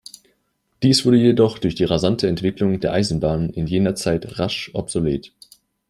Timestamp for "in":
3.51-3.67